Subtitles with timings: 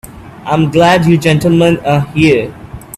[0.47, 2.51] I'm glad you gentlemen are here.